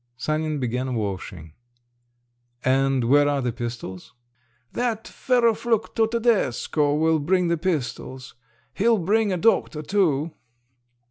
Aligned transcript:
Sanin 0.17 0.57
began 0.59 0.95
washing. 0.95 1.53
"And 2.65 3.03
where 3.03 3.29
are 3.29 3.39
the 3.39 3.51
pistols?" 3.51 4.15
"That 4.73 5.03
ferroflucto 5.03 6.09
Tedesco 6.09 6.95
will 6.95 7.19
bring 7.19 7.49
the 7.49 7.57
pistols. 7.57 8.33
He'll 8.73 8.97
bring 8.97 9.31
a 9.31 9.37
doctor 9.37 9.83
too." 9.83 10.31